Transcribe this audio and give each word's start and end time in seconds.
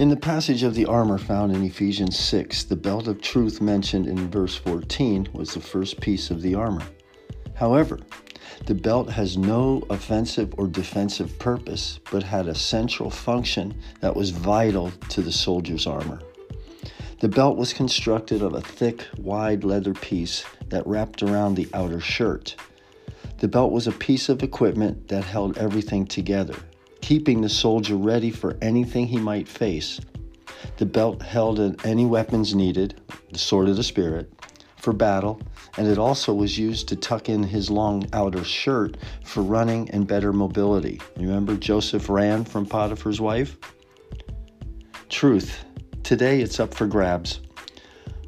In 0.00 0.08
the 0.08 0.16
passage 0.16 0.62
of 0.62 0.74
the 0.74 0.86
armor 0.86 1.18
found 1.18 1.54
in 1.54 1.62
Ephesians 1.62 2.18
6, 2.18 2.64
the 2.64 2.74
belt 2.74 3.06
of 3.06 3.20
truth 3.20 3.60
mentioned 3.60 4.06
in 4.06 4.30
verse 4.30 4.56
14 4.56 5.28
was 5.34 5.52
the 5.52 5.60
first 5.60 6.00
piece 6.00 6.30
of 6.30 6.40
the 6.40 6.54
armor. 6.54 6.86
However, 7.52 7.98
the 8.64 8.74
belt 8.74 9.10
has 9.10 9.36
no 9.36 9.84
offensive 9.90 10.54
or 10.56 10.68
defensive 10.68 11.38
purpose, 11.38 12.00
but 12.10 12.22
had 12.22 12.48
a 12.48 12.54
central 12.54 13.10
function 13.10 13.78
that 14.00 14.16
was 14.16 14.30
vital 14.30 14.90
to 15.10 15.20
the 15.20 15.30
soldier's 15.30 15.86
armor. 15.86 16.22
The 17.20 17.28
belt 17.28 17.58
was 17.58 17.74
constructed 17.74 18.40
of 18.40 18.54
a 18.54 18.62
thick, 18.62 19.06
wide 19.18 19.64
leather 19.64 19.92
piece 19.92 20.46
that 20.70 20.86
wrapped 20.86 21.22
around 21.22 21.56
the 21.56 21.68
outer 21.74 22.00
shirt. 22.00 22.56
The 23.36 23.48
belt 23.48 23.70
was 23.70 23.86
a 23.86 23.92
piece 23.92 24.30
of 24.30 24.42
equipment 24.42 25.08
that 25.08 25.24
held 25.24 25.58
everything 25.58 26.06
together 26.06 26.56
keeping 27.10 27.40
the 27.40 27.48
soldier 27.48 27.96
ready 27.96 28.30
for 28.30 28.56
anything 28.62 29.04
he 29.04 29.18
might 29.18 29.48
face. 29.48 30.00
The 30.76 30.86
belt 30.86 31.20
held 31.20 31.58
any 31.84 32.06
weapons 32.06 32.54
needed, 32.54 33.00
the 33.32 33.38
sword 33.38 33.68
of 33.68 33.76
the 33.76 33.82
Spirit, 33.82 34.32
for 34.76 34.92
battle, 34.92 35.42
and 35.76 35.88
it 35.88 35.98
also 35.98 36.32
was 36.32 36.56
used 36.56 36.86
to 36.86 36.94
tuck 36.94 37.28
in 37.28 37.42
his 37.42 37.68
long 37.68 38.06
outer 38.12 38.44
shirt 38.44 38.96
for 39.24 39.42
running 39.42 39.90
and 39.90 40.06
better 40.06 40.32
mobility. 40.32 41.00
Remember, 41.16 41.56
Joseph 41.56 42.08
ran 42.08 42.44
from 42.44 42.64
Potiphar's 42.64 43.20
wife? 43.20 43.56
Truth. 45.08 45.64
Today 46.04 46.40
it's 46.40 46.60
up 46.60 46.72
for 46.72 46.86
grabs. 46.86 47.40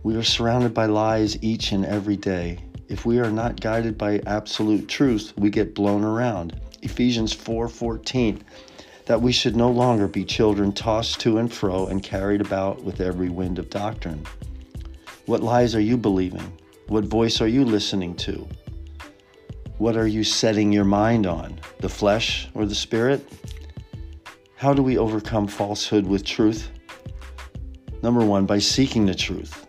We 0.02 0.16
are 0.16 0.24
surrounded 0.24 0.74
by 0.74 0.86
lies 0.86 1.40
each 1.40 1.70
and 1.70 1.86
every 1.86 2.16
day. 2.16 2.58
If 2.88 3.06
we 3.06 3.20
are 3.20 3.30
not 3.30 3.60
guided 3.60 3.96
by 3.96 4.22
absolute 4.26 4.88
truth, 4.88 5.34
we 5.38 5.50
get 5.50 5.72
blown 5.72 6.02
around. 6.02 6.60
Ephesians 6.82 7.32
4:14 7.32 8.42
that 9.06 9.20
we 9.20 9.32
should 9.32 9.56
no 9.56 9.70
longer 9.70 10.06
be 10.06 10.24
children 10.24 10.72
tossed 10.72 11.20
to 11.20 11.38
and 11.38 11.52
fro 11.52 11.86
and 11.86 12.02
carried 12.02 12.40
about 12.40 12.82
with 12.84 13.00
every 13.00 13.28
wind 13.28 13.58
of 13.58 13.70
doctrine. 13.70 14.24
What 15.26 15.42
lies 15.42 15.74
are 15.74 15.80
you 15.80 15.96
believing? 15.96 16.52
What 16.88 17.04
voice 17.04 17.40
are 17.40 17.48
you 17.48 17.64
listening 17.64 18.14
to? 18.16 18.48
What 19.78 19.96
are 19.96 20.06
you 20.06 20.24
setting 20.24 20.72
your 20.72 20.84
mind 20.84 21.26
on? 21.26 21.58
The 21.80 21.88
flesh 21.88 22.48
or 22.54 22.66
the 22.66 22.74
spirit? 22.74 23.26
How 24.56 24.72
do 24.72 24.82
we 24.82 24.98
overcome 24.98 25.48
falsehood 25.48 26.06
with 26.06 26.24
truth? 26.24 26.70
Number 28.02 28.24
1 28.24 28.46
by 28.46 28.58
seeking 28.58 29.06
the 29.06 29.14
truth. 29.14 29.66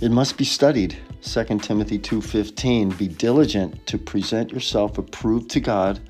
It 0.00 0.10
must 0.10 0.36
be 0.36 0.44
studied. 0.44 0.96
2 1.22 1.58
Timothy 1.58 1.98
2:15 1.98 2.96
Be 2.98 3.08
diligent 3.08 3.86
to 3.86 3.98
present 3.98 4.52
yourself 4.52 4.98
approved 4.98 5.50
to 5.50 5.60
God 5.60 6.00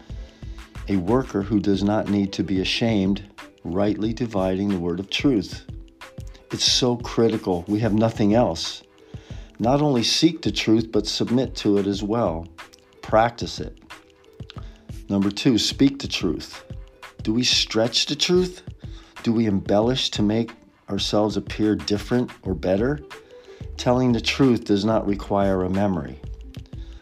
a 0.89 0.97
worker 0.97 1.43
who 1.43 1.61
does 1.61 1.83
not 1.83 2.09
need 2.09 2.33
to 2.33 2.45
be 2.45 2.61
ashamed, 2.61 3.23
rightly 3.65 4.13
dividing 4.13 4.69
the 4.69 4.79
word 4.79 5.01
of 5.01 5.11
truth. 5.11 5.65
It's 6.53 6.65
so 6.65 6.97
critical. 6.97 7.65
We 7.67 7.81
have 7.81 7.93
nothing 7.95 8.35
else. 8.35 8.83
Not 9.59 9.83
only 9.83 10.03
seek 10.03 10.43
the 10.43 10.53
truth, 10.53 10.93
but 10.93 11.07
submit 11.07 11.57
to 11.57 11.79
it 11.79 11.87
as 11.87 12.03
well. 12.03 12.47
Practice 13.03 13.59
it. 13.59 13.79
Number 15.09 15.31
two, 15.31 15.59
speak 15.59 15.99
the 15.99 16.09
truth. 16.09 16.65
Do 17.23 17.33
we 17.33 17.43
stretch 17.43 18.07
the 18.07 18.17
truth? 18.17 18.63
Do 19.23 19.33
we 19.33 19.47
embellish 19.47 20.11
to 20.11 20.23
make 20.23 20.53
ourselves 20.89 21.37
appear 21.37 21.75
different 21.75 22.31
or 22.43 22.55
better? 22.55 23.01
Telling 23.77 24.13
the 24.13 24.21
truth 24.21 24.65
does 24.65 24.85
not 24.85 25.07
require 25.07 25.65
a 25.65 25.71
memory. 25.71 26.21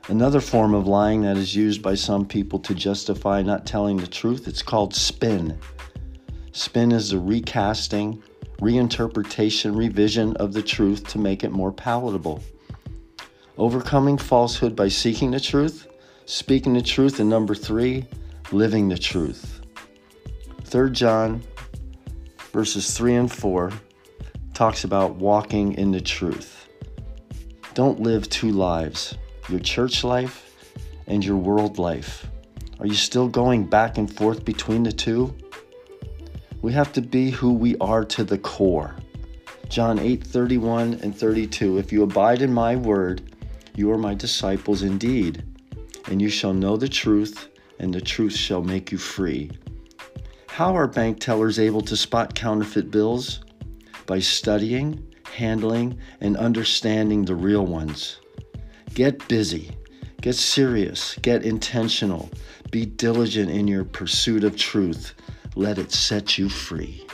Another 0.08 0.42
form 0.42 0.74
of 0.74 0.86
lying 0.86 1.22
that 1.22 1.38
is 1.38 1.56
used 1.56 1.80
by 1.80 1.94
some 1.94 2.26
people 2.26 2.58
to 2.58 2.74
justify 2.74 3.40
not 3.40 3.64
telling 3.64 3.96
the 3.96 4.06
truth, 4.06 4.46
it's 4.46 4.60
called 4.60 4.94
spin. 4.94 5.58
Spin 6.52 6.92
is 6.92 7.08
the 7.08 7.18
recasting, 7.18 8.22
reinterpretation, 8.58 9.74
revision 9.74 10.36
of 10.36 10.52
the 10.52 10.62
truth 10.62 11.06
to 11.08 11.18
make 11.18 11.42
it 11.42 11.52
more 11.52 11.72
palatable. 11.72 12.42
Overcoming 13.56 14.18
falsehood 14.18 14.76
by 14.76 14.88
seeking 14.88 15.30
the 15.30 15.40
truth, 15.40 15.86
speaking 16.26 16.74
the 16.74 16.82
truth, 16.82 17.18
and 17.18 17.30
number 17.30 17.54
three, 17.54 18.04
living 18.52 18.88
the 18.90 18.98
truth. 18.98 19.62
3 20.64 20.90
John 20.90 21.42
verses 22.52 22.94
3 22.94 23.14
and 23.14 23.32
4 23.32 23.72
talks 24.52 24.84
about 24.84 25.14
walking 25.14 25.72
in 25.74 25.92
the 25.92 26.00
truth. 26.00 26.68
Don't 27.72 28.00
live 28.00 28.28
two 28.28 28.50
lives 28.50 29.16
your 29.48 29.60
church 29.60 30.04
life 30.04 30.54
and 31.06 31.24
your 31.24 31.36
world 31.36 31.78
life? 31.78 32.26
Are 32.80 32.86
you 32.86 32.94
still 32.94 33.28
going 33.28 33.64
back 33.64 33.98
and 33.98 34.12
forth 34.12 34.44
between 34.44 34.82
the 34.82 34.92
two? 34.92 35.34
We 36.62 36.72
have 36.72 36.92
to 36.94 37.02
be 37.02 37.30
who 37.30 37.52
we 37.52 37.76
are 37.78 38.04
to 38.06 38.24
the 38.24 38.38
core. 38.38 38.96
John 39.68 39.98
8 39.98 40.24
31 40.24 41.00
and 41.02 41.16
32 41.16 41.78
If 41.78 41.92
you 41.92 42.02
abide 42.02 42.42
in 42.42 42.52
my 42.52 42.76
word, 42.76 43.34
you 43.74 43.90
are 43.90 43.98
my 43.98 44.14
disciples 44.14 44.82
indeed, 44.82 45.44
and 46.06 46.22
you 46.22 46.28
shall 46.28 46.54
know 46.54 46.76
the 46.76 46.88
truth, 46.88 47.48
and 47.78 47.92
the 47.92 48.00
truth 48.00 48.34
shall 48.34 48.62
make 48.62 48.92
you 48.92 48.98
free. 48.98 49.50
How 50.48 50.76
are 50.76 50.86
bank 50.86 51.20
tellers 51.20 51.58
able 51.58 51.80
to 51.82 51.96
spot 51.96 52.34
counterfeit 52.34 52.90
bills? 52.90 53.40
By 54.06 54.20
studying, 54.20 55.04
handling, 55.32 55.98
and 56.20 56.36
understanding 56.36 57.24
the 57.24 57.34
real 57.34 57.66
ones. 57.66 58.20
Get 58.94 59.26
busy, 59.26 59.72
get 60.20 60.36
serious, 60.36 61.16
get 61.20 61.42
intentional, 61.42 62.30
be 62.70 62.86
diligent 62.86 63.50
in 63.50 63.66
your 63.66 63.84
pursuit 63.84 64.44
of 64.44 64.54
truth. 64.54 65.14
Let 65.56 65.78
it 65.78 65.90
set 65.90 66.38
you 66.38 66.48
free. 66.48 67.04